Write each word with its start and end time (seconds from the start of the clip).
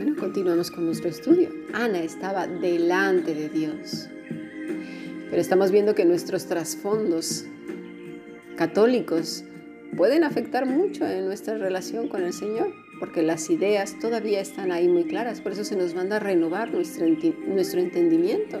Bueno, 0.00 0.16
continuamos 0.18 0.72
con 0.72 0.84
nuestro 0.86 1.08
estudio. 1.08 1.50
Ana 1.72 2.00
estaba 2.02 2.48
delante 2.48 3.34
de 3.34 3.48
Dios. 3.48 4.08
Pero 5.30 5.40
estamos 5.40 5.70
viendo 5.70 5.94
que 5.94 6.04
nuestros 6.04 6.46
trasfondos 6.46 7.44
católicos 8.56 9.44
pueden 9.96 10.24
afectar 10.24 10.66
mucho 10.66 11.06
en 11.06 11.26
nuestra 11.26 11.56
relación 11.56 12.08
con 12.08 12.24
el 12.24 12.32
Señor, 12.32 12.72
porque 12.98 13.22
las 13.22 13.48
ideas 13.48 13.96
todavía 14.00 14.40
están 14.40 14.72
ahí 14.72 14.88
muy 14.88 15.04
claras, 15.04 15.40
por 15.40 15.52
eso 15.52 15.62
se 15.62 15.76
nos 15.76 15.94
manda 15.94 16.16
a 16.16 16.20
renovar 16.20 16.72
nuestro, 16.72 17.06
nuestro 17.46 17.78
entendimiento. 17.78 18.60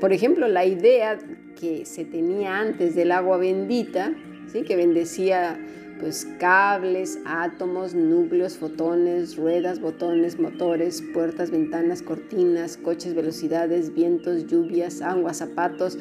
Por 0.00 0.14
ejemplo, 0.14 0.48
la 0.48 0.64
idea 0.64 1.18
que 1.60 1.84
se 1.84 2.06
tenía 2.06 2.58
antes 2.60 2.94
del 2.94 3.12
agua 3.12 3.36
bendita, 3.36 4.14
¿sí? 4.52 4.62
que 4.62 4.76
bendecía 4.76 5.58
pues 5.98 6.26
cables, 6.38 7.18
átomos, 7.24 7.94
núcleos, 7.94 8.58
fotones, 8.58 9.36
ruedas, 9.36 9.80
botones, 9.80 10.38
motores, 10.38 11.02
puertas, 11.14 11.50
ventanas, 11.50 12.02
cortinas, 12.02 12.76
coches, 12.76 13.14
velocidades, 13.14 13.94
vientos, 13.94 14.46
lluvias, 14.46 15.00
agua, 15.00 15.32
zapatos, 15.32 15.98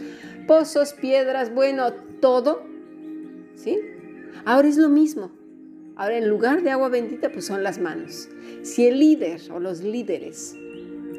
pozos, 0.48 0.94
piedras, 0.94 1.54
bueno, 1.54 1.94
todo, 2.20 2.64
¿sí? 3.56 3.80
Ahora 4.44 4.68
es 4.68 4.78
lo 4.78 4.90
mismo. 4.90 5.32
Ahora 5.96 6.18
en 6.18 6.28
lugar 6.28 6.62
de 6.62 6.72
agua 6.72 6.90
bendita 6.90 7.32
pues 7.32 7.46
son 7.46 7.64
las 7.64 7.80
manos. 7.80 8.28
Si 8.64 8.86
el 8.86 9.00
líder 9.00 9.40
o 9.54 9.60
los 9.60 9.82
líderes 9.82 10.58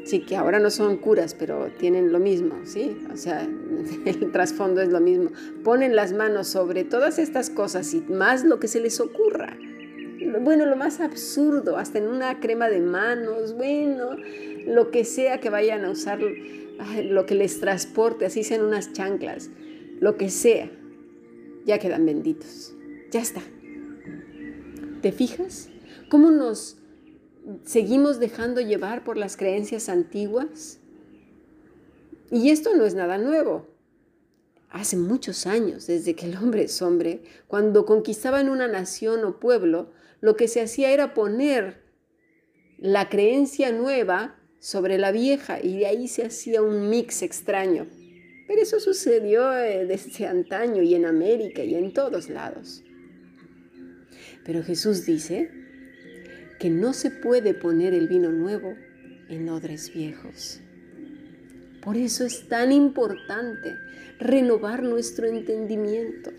Sí, 0.07 0.21
que 0.21 0.37
ahora 0.37 0.59
no 0.59 0.69
son 0.69 0.95
curas, 0.95 1.35
pero 1.37 1.67
tienen 1.77 2.13
lo 2.13 2.19
mismo, 2.19 2.61
¿sí? 2.63 2.97
O 3.11 3.17
sea, 3.17 3.45
el 4.05 4.31
trasfondo 4.31 4.81
es 4.81 4.87
lo 4.87 5.01
mismo. 5.01 5.31
Ponen 5.65 5.97
las 5.97 6.13
manos 6.13 6.47
sobre 6.47 6.85
todas 6.85 7.19
estas 7.19 7.49
cosas 7.49 7.93
y 7.93 7.99
más 7.99 8.45
lo 8.45 8.57
que 8.57 8.69
se 8.69 8.79
les 8.79 9.01
ocurra. 9.01 9.57
Bueno, 10.41 10.65
lo 10.65 10.77
más 10.77 11.01
absurdo, 11.01 11.75
hasta 11.75 11.97
en 11.97 12.07
una 12.07 12.39
crema 12.39 12.69
de 12.69 12.79
manos, 12.79 13.53
bueno, 13.53 14.15
lo 14.65 14.91
que 14.91 15.03
sea 15.03 15.41
que 15.41 15.49
vayan 15.49 15.83
a 15.83 15.89
usar, 15.89 16.19
lo 17.03 17.25
que 17.25 17.35
les 17.35 17.59
transporte, 17.59 18.25
así 18.25 18.45
sean 18.45 18.63
unas 18.63 18.93
chanclas, 18.93 19.49
lo 19.99 20.15
que 20.15 20.29
sea, 20.29 20.71
ya 21.65 21.79
quedan 21.79 22.05
benditos. 22.05 22.73
Ya 23.11 23.19
está. 23.19 23.41
¿Te 25.01 25.11
fijas? 25.11 25.67
¿Cómo 26.09 26.31
nos 26.31 26.77
seguimos 27.63 28.19
dejando 28.19 28.61
llevar 28.61 29.03
por 29.03 29.17
las 29.17 29.37
creencias 29.37 29.89
antiguas. 29.89 30.79
Y 32.31 32.49
esto 32.49 32.75
no 32.75 32.85
es 32.85 32.93
nada 32.93 33.17
nuevo. 33.17 33.67
Hace 34.69 34.97
muchos 34.97 35.47
años, 35.47 35.87
desde 35.87 36.13
que 36.13 36.25
el 36.25 36.35
hombre 36.35 36.63
es 36.63 36.81
hombre, 36.81 37.21
cuando 37.47 37.85
conquistaban 37.85 38.49
una 38.49 38.67
nación 38.67 39.23
o 39.23 39.39
pueblo, 39.39 39.91
lo 40.19 40.35
que 40.35 40.47
se 40.47 40.61
hacía 40.61 40.91
era 40.91 41.13
poner 41.13 41.83
la 42.77 43.07
creencia 43.09 43.71
nueva 43.71 44.35
sobre 44.59 44.97
la 44.97 45.11
vieja 45.11 45.61
y 45.61 45.79
de 45.79 45.85
ahí 45.85 46.07
se 46.07 46.25
hacía 46.25 46.61
un 46.61 46.89
mix 46.89 47.21
extraño. 47.21 47.87
Pero 48.47 48.61
eso 48.61 48.79
sucedió 48.79 49.57
eh, 49.57 49.85
desde 49.85 50.27
antaño 50.27 50.81
y 50.81 50.95
en 50.95 51.05
América 51.05 51.63
y 51.63 51.75
en 51.75 51.93
todos 51.93 52.29
lados. 52.29 52.83
Pero 54.45 54.63
Jesús 54.63 55.05
dice 55.05 55.66
que 56.59 56.69
no 56.69 56.93
se 56.93 57.11
puede 57.11 57.53
poner 57.53 57.93
el 57.93 58.07
vino 58.07 58.31
nuevo 58.31 58.75
en 59.29 59.49
odres 59.49 59.93
viejos. 59.93 60.61
Por 61.81 61.97
eso 61.97 62.25
es 62.25 62.47
tan 62.47 62.71
importante 62.71 63.77
renovar 64.19 64.83
nuestro 64.83 65.27
entendimiento. 65.27 66.31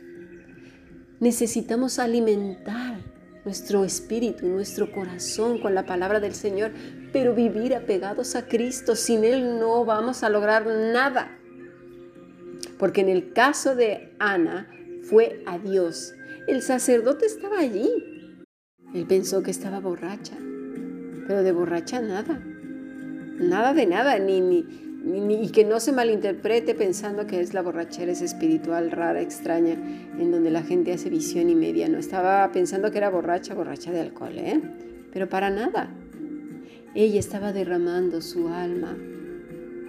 Necesitamos 1.20 1.98
alimentar 1.98 2.98
nuestro 3.44 3.84
espíritu, 3.84 4.46
nuestro 4.46 4.92
corazón 4.92 5.58
con 5.60 5.74
la 5.74 5.86
palabra 5.86 6.20
del 6.20 6.34
Señor, 6.34 6.72
pero 7.12 7.34
vivir 7.34 7.74
apegados 7.74 8.36
a 8.36 8.46
Cristo. 8.46 8.94
Sin 8.94 9.24
Él 9.24 9.58
no 9.58 9.84
vamos 9.84 10.22
a 10.22 10.28
lograr 10.28 10.66
nada. 10.66 11.38
Porque 12.78 13.00
en 13.00 13.08
el 13.08 13.32
caso 13.32 13.74
de 13.74 14.12
Ana 14.18 14.68
fue 15.02 15.42
a 15.46 15.58
Dios. 15.58 16.14
El 16.46 16.62
sacerdote 16.62 17.26
estaba 17.26 17.58
allí, 17.58 18.17
él 18.94 19.04
pensó 19.06 19.42
que 19.42 19.50
estaba 19.50 19.80
borracha, 19.80 20.36
pero 21.26 21.42
de 21.42 21.52
borracha 21.52 22.00
nada. 22.00 22.40
Nada 23.38 23.74
de 23.74 23.86
nada, 23.86 24.18
ni, 24.18 24.40
ni, 24.40 24.64
ni, 25.04 25.44
y 25.44 25.50
que 25.50 25.64
no 25.64 25.78
se 25.78 25.92
malinterprete 25.92 26.74
pensando 26.74 27.26
que 27.26 27.40
es 27.40 27.54
la 27.54 27.62
borrachera 27.62 28.10
es 28.10 28.22
espiritual 28.22 28.90
rara, 28.90 29.20
extraña, 29.20 29.74
en 30.18 30.30
donde 30.30 30.50
la 30.50 30.62
gente 30.62 30.92
hace 30.92 31.10
visión 31.10 31.50
y 31.50 31.54
media. 31.54 31.88
No 31.88 31.98
estaba 31.98 32.50
pensando 32.50 32.90
que 32.90 32.98
era 32.98 33.10
borracha, 33.10 33.54
borracha 33.54 33.92
de 33.92 34.00
alcohol, 34.00 34.36
¿eh? 34.36 34.60
Pero 35.12 35.28
para 35.28 35.50
nada. 35.50 35.90
Ella 36.94 37.20
estaba 37.20 37.52
derramando 37.52 38.20
su 38.22 38.48
alma 38.48 38.96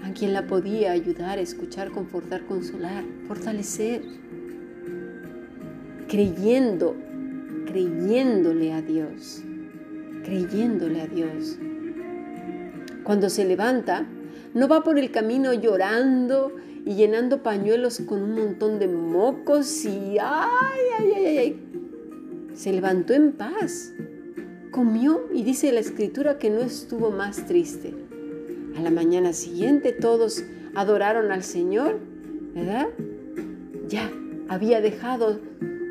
a 0.04 0.14
quien 0.14 0.34
la 0.34 0.46
podía 0.46 0.92
ayudar, 0.92 1.40
escuchar, 1.40 1.92
confortar, 1.92 2.46
consolar, 2.46 3.04
fortalecer, 3.28 4.02
creyendo 6.08 6.96
creyéndole 7.69 8.74
a 8.74 8.81
Dios, 8.81 9.44
creyéndole 10.24 11.02
a 11.02 11.07
Dios. 11.07 11.59
Cuando 13.03 13.30
se 13.30 13.46
levanta, 13.46 14.07
no 14.56 14.68
va 14.68 14.84
por 14.84 14.97
el 14.97 15.12
camino 15.12 15.53
llorando 15.53 16.56
y 16.84 16.96
llenando 16.96 17.44
pañuelos 17.44 18.02
con 18.07 18.24
un 18.24 18.34
montón 18.34 18.80
de 18.80 18.88
mocos 18.88 19.85
y 19.85 20.18
ay, 20.19 20.81
ay, 20.97 21.13
ay, 21.16 21.38
ay. 21.38 21.59
Se 22.56 22.74
levantó 22.74 23.13
en 23.13 23.34
paz, 23.34 23.94
comió 24.72 25.28
y 25.31 25.44
dice 25.44 25.72
la 25.72 25.80
escritura 25.80 26.40
que 26.40 26.50
no 26.50 26.62
estuvo 26.62 27.12
más 27.12 27.46
triste. 27.46 27.94
A 28.78 28.81
la 28.81 28.90
mañana 28.90 29.31
siguiente 29.34 29.91
todos 29.91 30.44
adoraron 30.74 31.31
al 31.31 31.44
Señor, 31.44 32.00
¿verdad? 32.56 32.88
Ya 33.88 34.09
había 34.47 34.81
dejado 34.81 35.40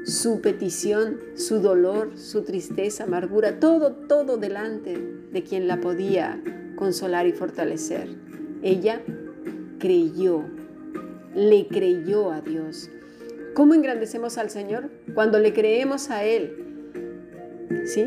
su 0.08 0.41
petición, 0.41 1.20
su 1.34 1.60
dolor, 1.60 2.16
su 2.16 2.42
tristeza, 2.42 3.04
amargura, 3.04 3.60
todo, 3.60 3.92
todo 3.92 4.38
delante 4.38 4.98
de 4.98 5.42
quien 5.42 5.69
la 5.69 5.80
podía 5.80 6.42
consolar 6.76 7.26
y 7.26 7.32
fortalecer. 7.32 8.08
Ella 8.62 9.02
creyó, 9.78 10.44
le 11.34 11.69
creyó 11.69 12.32
a 12.32 12.41
Dios. 12.41 12.88
¿Cómo 13.54 13.74
engrandecemos 13.74 14.38
al 14.38 14.48
Señor? 14.48 14.88
Cuando 15.14 15.38
le 15.38 15.52
creemos 15.52 16.08
a 16.08 16.25
Él. 16.25 16.56
¿Sí? 17.84 18.06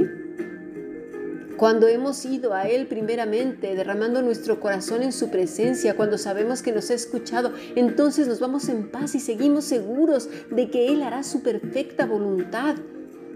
Cuando 1.61 1.87
hemos 1.87 2.25
ido 2.25 2.55
a 2.55 2.67
Él 2.67 2.87
primeramente, 2.87 3.75
derramando 3.75 4.23
nuestro 4.23 4.59
corazón 4.59 5.03
en 5.03 5.11
su 5.11 5.29
presencia, 5.29 5.95
cuando 5.95 6.17
sabemos 6.17 6.63
que 6.63 6.71
nos 6.71 6.89
ha 6.89 6.95
escuchado, 6.95 7.53
entonces 7.75 8.27
nos 8.27 8.39
vamos 8.39 8.67
en 8.67 8.89
paz 8.89 9.13
y 9.13 9.19
seguimos 9.19 9.65
seguros 9.65 10.27
de 10.49 10.71
que 10.71 10.87
Él 10.87 11.03
hará 11.03 11.21
su 11.21 11.43
perfecta 11.43 12.07
voluntad. 12.07 12.77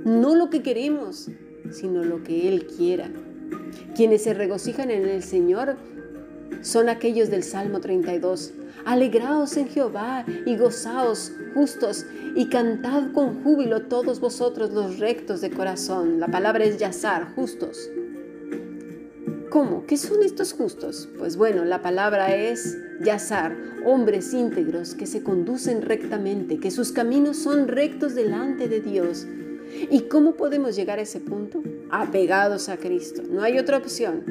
No 0.06 0.34
lo 0.34 0.50
que 0.50 0.64
queremos, 0.64 1.30
sino 1.70 2.04
lo 2.04 2.24
que 2.24 2.48
Él 2.48 2.66
quiera. 2.66 3.12
Quienes 3.96 4.24
se 4.24 4.34
regocijan 4.34 4.90
en 4.90 5.08
el 5.08 5.22
Señor 5.22 5.76
son 6.64 6.90
aquellos 6.90 7.30
del 7.30 7.44
Salmo 7.44 7.80
32. 7.80 8.54
Alegraos 8.86 9.56
en 9.56 9.68
Jehová 9.68 10.26
y 10.48 10.58
gozaos 10.58 11.32
justos 11.54 12.08
y 12.36 12.50
cantad 12.50 13.12
con 13.12 13.44
júbilo 13.44 13.84
todos 13.84 14.20
vosotros 14.20 14.72
los 14.72 14.98
rectos 14.98 15.42
de 15.42 15.52
corazón. 15.52 16.20
La 16.20 16.28
palabra 16.28 16.66
es 16.66 16.80
yazar, 16.80 17.36
justos. 17.36 17.88
¿Cómo? 19.56 19.86
¿Qué 19.86 19.96
son 19.96 20.22
estos 20.22 20.52
justos? 20.52 21.08
Pues 21.18 21.38
bueno, 21.38 21.64
la 21.64 21.82
palabra 21.82 22.36
es 22.36 22.78
yazar, 23.00 23.56
hombres 23.86 24.34
íntegros 24.34 24.96
que 24.96 25.08
se 25.08 25.24
conducen 25.24 25.82
rectamente, 25.82 26.60
que 26.60 26.72
sus 26.72 26.92
caminos 26.92 27.38
son 27.38 27.70
rectos 27.70 28.16
delante 28.16 28.68
de 28.68 28.82
Dios. 28.82 29.26
¿Y 29.90 30.10
cómo 30.10 30.34
podemos 30.34 30.76
llegar 30.76 31.00
a 31.00 31.04
ese 31.04 31.22
punto? 31.22 31.64
Apegados 31.90 32.68
a 32.68 32.76
Cristo. 32.76 33.22
No 33.30 33.44
hay 33.44 33.58
otra 33.58 33.78
opción. 33.78 34.26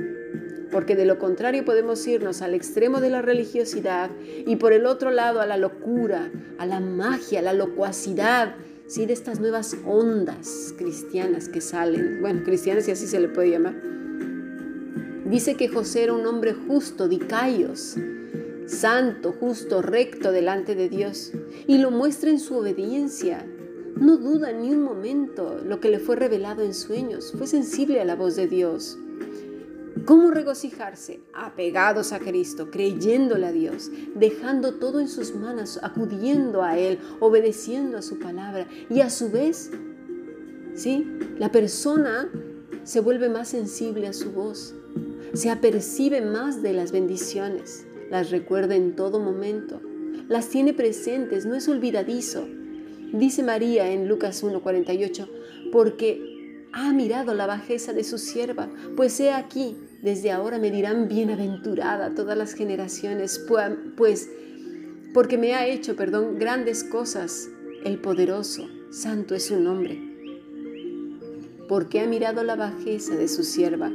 Porque 0.70 0.94
de 0.94 1.06
lo 1.06 1.18
contrario 1.18 1.64
podemos 1.64 2.06
irnos 2.06 2.42
al 2.42 2.52
extremo 2.52 3.00
de 3.00 3.08
la 3.08 3.22
religiosidad 3.22 4.10
y 4.46 4.56
por 4.56 4.74
el 4.74 4.84
otro 4.84 5.10
lado 5.10 5.40
a 5.40 5.46
la 5.46 5.56
locura, 5.56 6.30
a 6.58 6.66
la 6.66 6.80
magia, 6.80 7.38
a 7.38 7.42
la 7.44 7.54
locuacidad, 7.54 8.56
¿sí? 8.88 9.06
de 9.06 9.14
estas 9.14 9.40
nuevas 9.40 9.74
ondas 9.86 10.74
cristianas 10.76 11.48
que 11.48 11.62
salen. 11.62 12.20
Bueno, 12.20 12.42
cristianas 12.44 12.86
y 12.88 12.90
así 12.90 13.06
se 13.06 13.20
le 13.20 13.28
puede 13.28 13.52
llamar 13.52 13.94
Dice 15.24 15.56
que 15.56 15.68
José 15.68 16.04
era 16.04 16.12
un 16.12 16.26
hombre 16.26 16.54
justo, 16.54 17.08
dicaios, 17.08 17.96
santo, 18.66 19.32
justo, 19.32 19.82
recto 19.82 20.32
delante 20.32 20.74
de 20.74 20.88
Dios, 20.88 21.32
y 21.66 21.78
lo 21.78 21.90
muestra 21.90 22.30
en 22.30 22.38
su 22.38 22.56
obediencia. 22.56 23.46
No 23.96 24.16
duda 24.16 24.52
ni 24.52 24.70
un 24.70 24.82
momento 24.82 25.60
lo 25.64 25.80
que 25.80 25.90
le 25.90 25.98
fue 25.98 26.16
revelado 26.16 26.62
en 26.62 26.74
sueños, 26.74 27.32
fue 27.36 27.46
sensible 27.46 28.00
a 28.00 28.04
la 28.04 28.16
voz 28.16 28.36
de 28.36 28.48
Dios. 28.48 28.98
¿Cómo 30.04 30.30
regocijarse? 30.30 31.20
Apegados 31.32 32.12
a 32.12 32.18
Cristo, 32.18 32.70
creyéndole 32.70 33.46
a 33.46 33.52
Dios, 33.52 33.90
dejando 34.14 34.74
todo 34.74 35.00
en 35.00 35.08
sus 35.08 35.34
manos, 35.34 35.78
acudiendo 35.82 36.62
a 36.62 36.78
Él, 36.78 36.98
obedeciendo 37.20 37.96
a 37.96 38.02
su 38.02 38.18
palabra 38.18 38.66
y 38.90 39.00
a 39.00 39.08
su 39.08 39.30
vez 39.30 39.70
¿sí? 40.74 41.06
La 41.38 41.50
persona 41.50 42.28
se 42.84 43.00
vuelve 43.00 43.28
más 43.28 43.48
sensible 43.48 44.06
a 44.06 44.12
su 44.12 44.30
voz, 44.32 44.74
se 45.32 45.50
apercibe 45.50 46.20
más 46.20 46.62
de 46.62 46.72
las 46.72 46.92
bendiciones, 46.92 47.86
las 48.10 48.30
recuerda 48.30 48.76
en 48.76 48.94
todo 48.94 49.18
momento, 49.20 49.80
las 50.28 50.48
tiene 50.48 50.72
presentes, 50.72 51.46
no 51.46 51.54
es 51.54 51.68
olvidadizo. 51.68 52.46
Dice 53.12 53.42
María 53.42 53.90
en 53.90 54.08
Lucas 54.08 54.42
1:48, 54.42 55.28
porque 55.72 56.68
ha 56.72 56.92
mirado 56.92 57.34
la 57.34 57.46
bajeza 57.46 57.92
de 57.92 58.04
su 58.04 58.18
sierva, 58.18 58.68
pues 58.96 59.18
he 59.20 59.32
aquí, 59.32 59.76
desde 60.02 60.32
ahora 60.32 60.58
me 60.58 60.70
dirán 60.70 61.08
bienaventurada 61.08 62.14
todas 62.14 62.36
las 62.36 62.54
generaciones, 62.54 63.44
pues 63.96 64.28
porque 65.12 65.38
me 65.38 65.54
ha 65.54 65.66
hecho, 65.66 65.94
perdón, 65.96 66.38
grandes 66.38 66.84
cosas 66.84 67.48
el 67.84 68.00
poderoso, 68.00 68.68
santo 68.90 69.34
es 69.34 69.46
su 69.46 69.60
nombre. 69.60 70.13
Porque 71.68 72.00
ha 72.00 72.06
mirado 72.06 72.44
la 72.44 72.56
bajeza 72.56 73.16
de 73.16 73.28
su 73.28 73.42
sierva. 73.42 73.90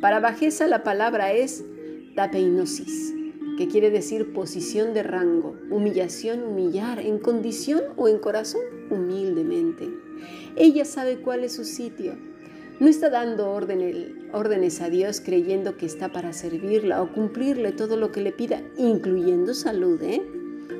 Para 0.00 0.20
bajeza 0.20 0.66
la 0.66 0.82
palabra 0.82 1.32
es 1.32 1.64
tapeinosis, 2.14 3.14
que 3.56 3.68
quiere 3.68 3.90
decir 3.90 4.32
posición 4.32 4.94
de 4.94 5.02
rango, 5.02 5.56
humillación, 5.70 6.42
humillar, 6.42 6.98
en 6.98 7.18
condición 7.18 7.82
o 7.96 8.08
en 8.08 8.18
corazón, 8.18 8.62
humildemente. 8.90 9.88
Ella 10.56 10.84
sabe 10.84 11.18
cuál 11.18 11.44
es 11.44 11.52
su 11.54 11.64
sitio. 11.64 12.14
No 12.80 12.88
está 12.88 13.08
dando 13.08 13.50
órdenes 13.50 14.80
a 14.80 14.90
Dios 14.90 15.20
creyendo 15.20 15.76
que 15.76 15.86
está 15.86 16.10
para 16.10 16.32
servirla 16.32 17.02
o 17.02 17.12
cumplirle 17.12 17.70
todo 17.70 17.96
lo 17.96 18.10
que 18.10 18.20
le 18.20 18.32
pida, 18.32 18.62
incluyendo 18.76 19.54
salud, 19.54 20.02
¿eh? 20.02 20.20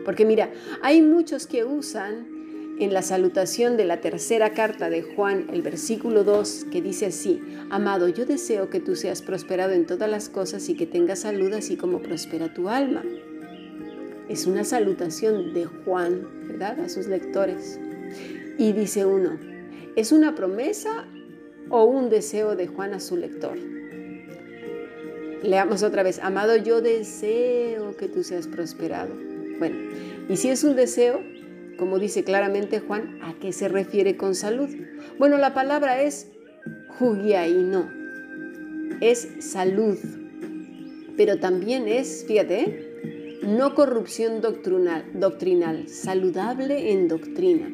Porque 0.04 0.24
mira, 0.24 0.50
hay 0.82 1.00
muchos 1.00 1.46
que 1.46 1.64
usan 1.64 2.33
en 2.78 2.92
la 2.92 3.02
salutación 3.02 3.76
de 3.76 3.84
la 3.84 4.00
tercera 4.00 4.52
carta 4.52 4.90
de 4.90 5.02
Juan, 5.02 5.46
el 5.52 5.62
versículo 5.62 6.24
2, 6.24 6.66
que 6.72 6.82
dice 6.82 7.06
así, 7.06 7.40
Amado, 7.70 8.08
yo 8.08 8.26
deseo 8.26 8.68
que 8.68 8.80
tú 8.80 8.96
seas 8.96 9.22
prosperado 9.22 9.72
en 9.72 9.86
todas 9.86 10.10
las 10.10 10.28
cosas 10.28 10.68
y 10.68 10.74
que 10.74 10.86
tengas 10.86 11.20
salud 11.20 11.52
así 11.52 11.76
como 11.76 12.02
prospera 12.02 12.52
tu 12.52 12.68
alma. 12.68 13.02
Es 14.28 14.46
una 14.46 14.64
salutación 14.64 15.54
de 15.54 15.66
Juan, 15.66 16.48
¿verdad? 16.48 16.80
A 16.80 16.88
sus 16.88 17.06
lectores. 17.06 17.78
Y 18.58 18.72
dice 18.72 19.04
uno, 19.04 19.38
¿es 19.94 20.10
una 20.10 20.34
promesa 20.34 21.06
o 21.70 21.84
un 21.84 22.10
deseo 22.10 22.56
de 22.56 22.66
Juan 22.66 22.94
a 22.94 23.00
su 23.00 23.16
lector? 23.16 23.56
Leamos 25.42 25.82
otra 25.82 26.02
vez, 26.02 26.18
Amado, 26.20 26.56
yo 26.56 26.80
deseo 26.80 27.96
que 27.96 28.08
tú 28.08 28.24
seas 28.24 28.48
prosperado. 28.48 29.14
Bueno, 29.58 29.76
y 30.28 30.36
si 30.36 30.48
es 30.48 30.64
un 30.64 30.74
deseo, 30.74 31.22
como 31.76 31.98
dice 31.98 32.24
claramente 32.24 32.80
Juan, 32.80 33.18
¿a 33.22 33.34
qué 33.40 33.52
se 33.52 33.68
refiere 33.68 34.16
con 34.16 34.34
salud? 34.34 34.68
Bueno, 35.18 35.38
la 35.38 35.54
palabra 35.54 36.02
es 36.02 36.28
no 37.00 37.90
es 39.00 39.28
salud, 39.40 39.98
pero 41.16 41.38
también 41.38 41.88
es, 41.88 42.24
fíjate, 42.26 42.60
¿eh? 42.60 43.40
no 43.42 43.74
corrupción 43.74 44.40
doctrinal, 44.40 45.04
doctrinal, 45.14 45.88
saludable 45.88 46.92
en 46.92 47.08
doctrina, 47.08 47.68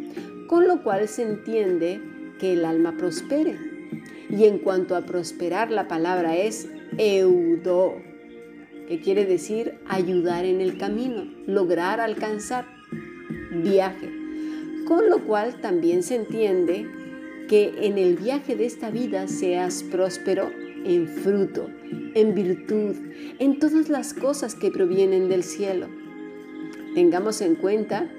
con 0.49 0.67
lo 0.67 0.83
cual 0.83 1.07
se 1.09 1.23
entiende 1.23 2.01
que 2.39 2.55
el 2.55 2.65
alma 2.65 2.97
prospere. 2.97 3.57
Y 4.31 4.45
en 4.45 4.59
cuanto 4.59 4.97
a 4.97 5.03
prosperar, 5.03 5.71
la 5.71 5.87
palabra 5.87 6.37
es 6.37 6.69
eudo, 6.99 7.97
que 8.89 9.01
quiere 9.01 9.27
decir 9.27 9.79
ayudar 9.87 10.45
en 10.45 10.61
el 10.61 10.79
camino, 10.79 11.25
lograr 11.47 12.01
alcanzar 12.01 12.67
viaje. 13.63 14.11
Con 14.87 15.09
lo 15.09 15.25
cual 15.25 15.61
también 15.61 16.03
se 16.03 16.17
entiende 16.17 16.87
que 17.49 17.73
en 17.83 17.99
el 17.99 18.17
viaje 18.17 18.57
de 18.57 18.67
esta 18.67 18.91
vida 18.91 19.27
seas 19.27 19.83
próspero 19.83 20.51
en 20.85 21.09
fruto, 21.09 21.69
en 22.15 22.35
virtud, 22.35 22.95
en 23.39 23.59
todas 23.59 23.89
las 23.89 24.15
cosas 24.15 24.55
que 24.55 24.71
provienen 24.71 25.29
del 25.29 25.43
cielo. 25.43 25.89
Tengamos 26.95 27.41
en 27.41 27.55
cuenta 27.55 28.11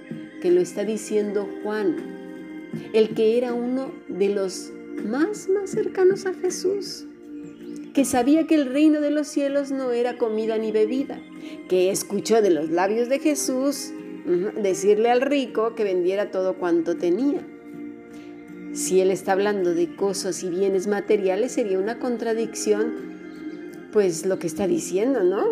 que 0.41 0.51
lo 0.51 0.61
está 0.61 0.83
diciendo 0.83 1.47
Juan, 1.63 1.95
el 2.93 3.13
que 3.13 3.37
era 3.37 3.53
uno 3.53 3.91
de 4.07 4.29
los 4.29 4.71
más, 5.05 5.49
más 5.49 5.71
cercanos 5.71 6.25
a 6.25 6.33
Jesús, 6.33 7.05
que 7.93 8.05
sabía 8.05 8.47
que 8.47 8.55
el 8.55 8.67
reino 8.67 9.01
de 9.01 9.11
los 9.11 9.27
cielos 9.27 9.71
no 9.71 9.91
era 9.91 10.17
comida 10.17 10.57
ni 10.57 10.71
bebida, 10.71 11.19
que 11.67 11.91
escuchó 11.91 12.41
de 12.41 12.49
los 12.49 12.69
labios 12.69 13.09
de 13.09 13.19
Jesús 13.19 13.91
decirle 14.25 15.09
al 15.09 15.21
rico 15.21 15.75
que 15.75 15.83
vendiera 15.83 16.31
todo 16.31 16.55
cuanto 16.55 16.95
tenía. 16.97 17.41
Si 18.73 19.01
él 19.01 19.11
está 19.11 19.33
hablando 19.33 19.73
de 19.73 19.95
cosas 19.95 20.43
y 20.43 20.49
bienes 20.49 20.87
materiales, 20.87 21.51
sería 21.51 21.77
una 21.77 21.99
contradicción, 21.99 22.93
pues 23.91 24.25
lo 24.25 24.39
que 24.39 24.47
está 24.47 24.65
diciendo, 24.65 25.23
¿no? 25.23 25.45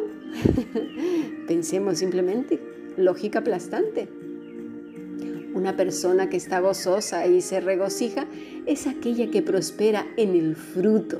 Pensemos 1.47 1.97
simplemente, 1.97 2.59
lógica 2.95 3.39
aplastante. 3.39 4.07
Una 5.53 5.75
persona 5.75 6.29
que 6.29 6.37
está 6.37 6.59
gozosa 6.61 7.27
y 7.27 7.41
se 7.41 7.59
regocija 7.59 8.25
es 8.65 8.87
aquella 8.87 9.29
que 9.29 9.41
prospera 9.41 10.07
en 10.15 10.35
el 10.35 10.55
fruto. 10.55 11.19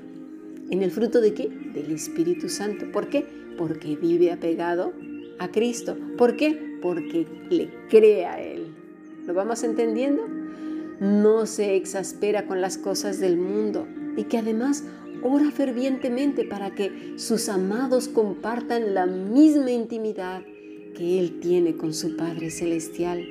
¿En 0.70 0.84
el 0.84 0.92
fruto 0.92 1.20
de 1.20 1.34
qué? 1.34 1.50
Del 1.74 1.92
Espíritu 1.92 2.48
Santo. 2.48 2.92
¿Por 2.92 3.10
qué? 3.10 3.26
Porque 3.58 3.98
vive 3.98 4.32
apegado 4.32 4.94
a 5.40 5.50
Cristo. 5.50 5.98
¿Por 6.18 6.38
qué? 6.38 6.69
Porque 6.82 7.28
le 7.50 7.70
cree 7.90 8.26
a 8.26 8.42
Él. 8.42 8.68
¿Lo 9.26 9.34
vamos 9.34 9.64
entendiendo? 9.64 10.28
No 11.00 11.46
se 11.46 11.76
exaspera 11.76 12.46
con 12.46 12.62
las 12.62 12.78
cosas 12.78 13.20
del 13.20 13.38
mundo 13.38 13.88
y 14.18 14.26
que 14.26 14.38
además 14.38 14.84
ora 15.22 15.52
fervientemente 15.52 16.46
para 16.46 16.76
que 16.76 17.14
sus 17.18 17.50
amados 17.50 18.08
compartan 18.08 18.94
la 18.94 19.06
misma 19.06 19.72
intimidad 19.72 20.42
que 20.96 21.20
Él 21.20 21.40
tiene 21.40 21.76
con 21.78 21.94
su 21.94 22.18
Padre 22.18 22.50
Celestial. 22.50 23.26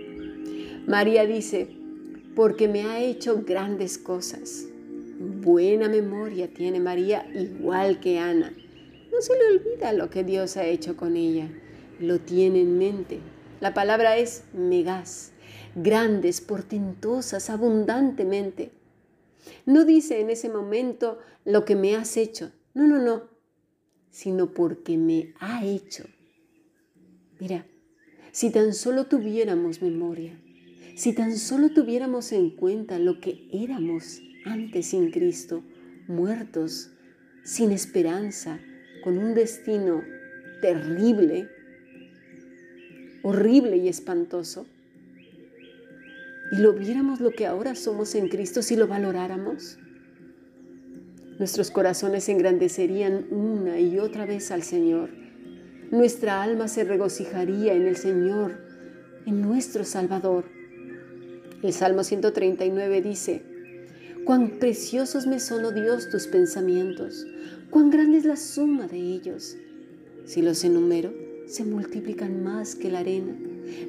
María 0.86 1.26
dice, 1.26 1.68
porque 2.34 2.68
me 2.68 2.84
ha 2.84 3.00
hecho 3.00 3.42
grandes 3.44 3.98
cosas. 3.98 4.66
Buena 5.18 5.88
memoria 5.88 6.48
tiene 6.48 6.78
María 6.78 7.28
igual 7.34 8.00
que 8.00 8.18
Ana. 8.18 8.54
No 9.12 9.20
se 9.20 9.32
le 9.36 9.58
olvida 9.58 9.92
lo 9.92 10.08
que 10.10 10.22
Dios 10.22 10.56
ha 10.56 10.64
hecho 10.64 10.96
con 10.96 11.16
ella. 11.16 11.48
Lo 11.98 12.20
tiene 12.20 12.60
en 12.60 12.78
mente. 12.78 13.18
La 13.60 13.75
palabra 13.75 14.16
es 14.16 14.44
megas, 14.52 15.32
grandes, 15.75 16.40
portentosas, 16.40 17.50
abundantemente. 17.50 18.70
No 19.66 19.84
dice 19.84 20.20
en 20.20 20.31
ese 20.31 20.49
momento 20.49 21.19
lo 21.44 21.65
que 21.65 21.74
me 21.74 21.96
has 21.96 22.17
hecho. 22.17 22.53
No, 22.74 22.86
no, 22.86 22.98
no. 22.98 23.24
Sino 24.10 24.53
porque 24.53 24.96
me 24.96 25.34
ha 25.41 25.65
hecho. 25.65 26.05
Mira, 27.41 27.67
si 28.31 28.50
tan 28.50 28.74
solo 28.74 29.06
tuviéramos 29.06 29.82
memoria, 29.82 30.38
si 30.96 31.12
tan 31.12 31.36
solo 31.36 31.70
tuviéramos 31.70 32.32
en 32.32 32.50
cuenta 32.50 32.98
lo 32.98 33.20
que 33.20 33.48
éramos 33.53 34.20
antes 34.44 34.86
sin 34.86 35.10
Cristo, 35.10 35.62
muertos, 36.06 36.91
sin 37.44 37.72
esperanza, 37.72 38.60
con 39.03 39.19
un 39.19 39.34
destino 39.34 40.03
terrible, 40.60 41.48
horrible 43.22 43.77
y 43.77 43.89
espantoso, 43.89 44.67
y 46.51 46.56
lo 46.56 46.72
viéramos 46.72 47.20
lo 47.20 47.31
que 47.31 47.46
ahora 47.46 47.75
somos 47.75 48.15
en 48.15 48.29
Cristo 48.29 48.63
si 48.63 48.77
lo 48.77 48.87
valoráramos, 48.87 49.79
nuestros 51.39 51.70
corazones 51.70 52.29
engrandecerían 52.29 53.27
una 53.31 53.79
y 53.79 53.98
otra 54.01 54.27
vez 54.27 54.51
al 54.51 54.65
Señor. 54.65 55.10
Nuestra 55.91 56.43
alma 56.43 56.67
se 56.67 56.82
regocijaría 56.84 57.75
en 57.75 57.87
el 57.87 57.96
Señor, 57.96 58.58
en 59.25 59.41
nuestro 59.41 59.84
Salvador. 59.84 60.46
El 61.63 61.72
Salmo 61.72 62.03
139 62.03 63.03
dice, 63.03 63.43
Cuán 64.25 64.58
preciosos 64.58 65.27
me 65.27 65.39
son, 65.39 65.65
oh 65.65 65.70
Dios, 65.70 66.10
tus 66.10 66.27
pensamientos, 66.27 67.25
cuán 67.70 67.91
grande 67.91 68.19
es 68.19 68.25
la 68.25 68.37
suma 68.37 68.89
de 68.89 68.98
ellos. 68.98 69.56
Si 70.27 70.43
los 70.43 70.65
enumero, 70.65 71.13
se 71.48 71.64
multiplican 71.64 72.44
más 72.44 72.74
que 72.74 72.90
la 72.90 73.00
arena. 73.00 73.34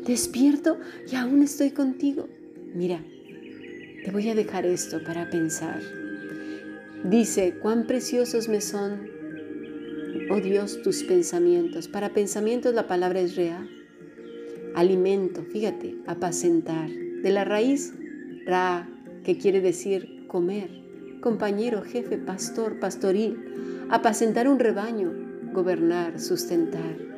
Despierto 0.06 0.80
y 1.12 1.16
aún 1.16 1.44
estoy 1.44 1.72
contigo. 1.72 2.28
Mira, 2.74 3.04
te 4.04 4.12
voy 4.12 4.30
a 4.30 4.36
dejar 4.36 4.66
esto 4.66 5.04
para 5.04 5.30
pensar. 5.30 5.82
Dice, 7.04 7.56
cuán 7.62 7.86
preciosos 7.86 8.48
me 8.48 8.62
son, 8.62 9.10
oh 10.30 10.40
Dios, 10.40 10.82
tus 10.82 11.04
pensamientos. 11.04 11.88
Para 11.88 12.14
pensamientos 12.14 12.74
la 12.74 12.88
palabra 12.88 13.20
es 13.20 13.36
real. 13.36 13.70
Alimento, 14.76 15.44
fíjate, 15.44 15.96
apacentar. 16.08 16.90
De 16.90 17.32
la 17.32 17.44
raíz, 17.44 17.94
ra, 18.46 18.88
que 19.24 19.38
quiere 19.38 19.60
decir 19.60 20.26
comer. 20.28 20.70
Compañero, 21.20 21.82
jefe, 21.82 22.18
pastor, 22.18 22.80
pastoril. 22.80 23.38
Apacentar 23.90 24.48
un 24.48 24.60
rebaño, 24.60 25.12
gobernar, 25.52 26.20
sustentar 26.22 27.09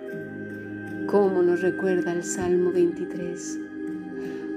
cómo 1.11 1.41
nos 1.41 1.59
recuerda 1.59 2.13
el 2.13 2.23
Salmo 2.23 2.71
23. 2.71 3.59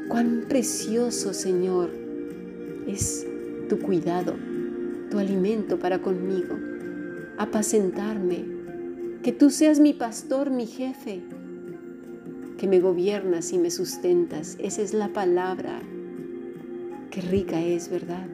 Cuán 0.06 0.44
precioso, 0.48 1.34
Señor, 1.34 1.90
es 2.86 3.26
tu 3.68 3.80
cuidado, 3.80 4.34
tu 5.10 5.18
alimento 5.18 5.80
para 5.80 6.00
conmigo, 6.00 6.56
apacentarme, 7.38 8.44
que 9.24 9.32
tú 9.32 9.50
seas 9.50 9.80
mi 9.80 9.94
pastor, 9.94 10.50
mi 10.50 10.66
jefe, 10.66 11.22
que 12.56 12.68
me 12.68 12.78
gobiernas 12.78 13.52
y 13.52 13.58
me 13.58 13.72
sustentas. 13.72 14.56
Esa 14.60 14.82
es 14.82 14.94
la 14.94 15.08
palabra. 15.08 15.80
Qué 17.10 17.20
rica 17.20 17.60
es, 17.60 17.90
¿verdad? 17.90 18.28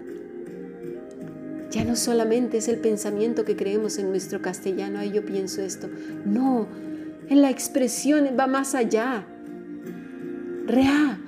Ya 1.71 1.87
no 1.87 1.97
solamente 1.97 2.59
es 2.59 2.69
el 2.69 2.81
pensamiento 2.81 3.47
que 3.47 3.57
creemos 3.57 3.99
en 3.99 4.11
nuestro 4.11 4.43
castellano, 4.43 4.99
ahí 4.99 5.11
yo 5.11 5.25
pienso 5.25 5.63
esto. 5.63 5.89
No, 6.27 6.69
en 7.29 7.43
la 7.43 7.51
expresión 7.51 8.29
va 8.39 8.47
más 8.47 8.75
allá. 8.75 9.27
Rea, 10.67 11.19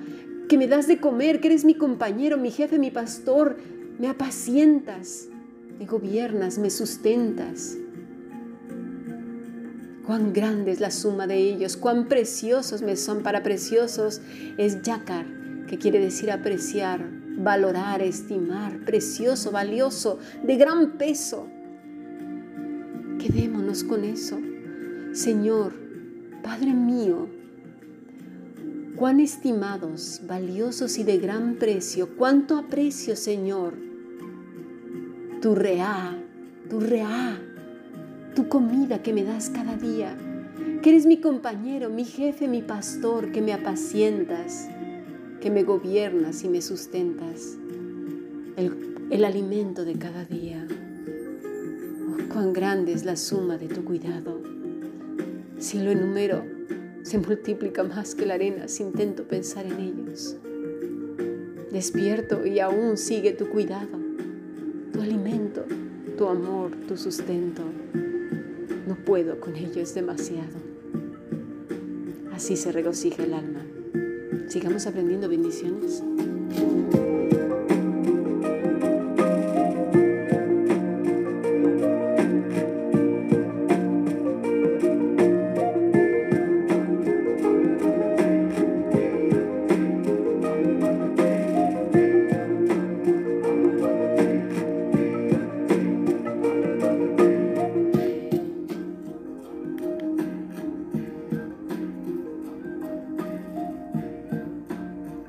que 0.49 0.57
me 0.57 0.67
das 0.67 0.87
de 0.87 0.99
comer, 0.99 1.39
que 1.39 1.47
eres 1.47 1.65
mi 1.65 1.75
compañero, 1.75 2.37
mi 2.37 2.51
jefe, 2.51 2.79
mi 2.79 2.91
pastor, 2.91 3.57
me 3.99 4.07
apacientas, 4.07 5.27
me 5.79 5.85
gobiernas, 5.85 6.57
me 6.57 6.69
sustentas. 6.69 7.77
Cuán 10.05 10.33
grande 10.33 10.71
es 10.71 10.81
la 10.81 10.91
suma 10.91 11.27
de 11.27 11.37
ellos, 11.37 11.77
cuán 11.77 12.07
preciosos 12.07 12.81
me 12.81 12.97
son. 12.97 13.23
Para 13.23 13.41
preciosos 13.41 14.21
es 14.57 14.81
yakar, 14.81 15.25
que 15.67 15.77
quiere 15.77 15.99
decir 15.99 16.29
apreciar, 16.29 17.07
valorar, 17.37 18.01
estimar, 18.01 18.79
precioso, 18.79 19.51
valioso, 19.51 20.19
de 20.43 20.57
gran 20.57 20.97
peso. 20.97 21.47
Quedémonos 23.17 23.85
con 23.85 24.03
eso. 24.03 24.39
Señor, 25.13 25.82
Padre 26.43 26.73
mío, 26.73 27.29
cuán 28.97 29.21
estimados, 29.21 30.21
valiosos 30.27 30.97
y 30.97 31.05
de 31.05 31.17
gran 31.17 31.55
precio, 31.55 32.17
cuánto 32.17 32.57
aprecio, 32.57 33.15
Señor, 33.15 33.75
tu 35.41 35.55
reá, 35.55 36.21
tu 36.69 36.81
reá, 36.81 37.39
tu 38.35 38.49
comida 38.49 39.01
que 39.01 39.13
me 39.13 39.23
das 39.23 39.49
cada 39.49 39.77
día, 39.77 40.17
que 40.81 40.89
eres 40.89 41.05
mi 41.05 41.21
compañero, 41.21 41.89
mi 41.89 42.03
jefe, 42.03 42.49
mi 42.49 42.61
pastor, 42.61 43.31
que 43.31 43.41
me 43.41 43.53
apacientas, 43.53 44.67
que 45.39 45.49
me 45.49 45.63
gobiernas 45.63 46.43
y 46.43 46.49
me 46.49 46.61
sustentas, 46.61 47.57
el, 48.57 49.07
el 49.11 49.23
alimento 49.23 49.85
de 49.85 49.93
cada 49.93 50.25
día. 50.25 50.67
Oh, 52.09 52.33
cuán 52.33 52.51
grande 52.51 52.91
es 52.91 53.05
la 53.05 53.15
suma 53.15 53.57
de 53.57 53.69
tu 53.69 53.85
cuidado. 53.85 54.42
Si 55.63 55.79
lo 55.79 55.91
enumero, 55.91 56.43
se 57.03 57.19
multiplica 57.19 57.85
más 57.85 58.15
que 58.15 58.25
la 58.25 58.33
arena 58.33 58.67
si 58.67 58.83
intento 58.83 59.23
pensar 59.23 59.65
en 59.65 59.79
ellos. 59.79 60.35
Despierto 61.71 62.45
y 62.45 62.59
aún 62.59 62.97
sigue 62.97 63.31
tu 63.31 63.47
cuidado, 63.47 63.97
tu 64.91 65.01
alimento, 65.01 65.63
tu 66.17 66.27
amor, 66.27 66.71
tu 66.85 66.97
sustento. 66.97 67.61
No 68.85 68.95
puedo 69.05 69.39
con 69.39 69.55
ello, 69.55 69.81
es 69.81 69.95
demasiado. 69.95 70.59
Así 72.33 72.57
se 72.57 72.73
regocija 72.73 73.23
el 73.23 73.33
alma. 73.33 73.65
Sigamos 74.49 74.85
aprendiendo 74.85 75.29
bendiciones. 75.29 76.03